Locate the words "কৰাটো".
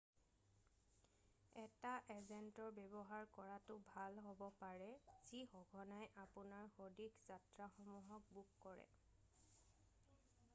3.35-3.75